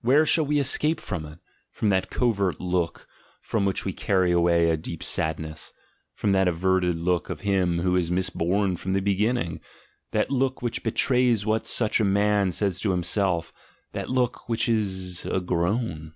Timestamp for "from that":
1.72-2.08, 6.14-6.46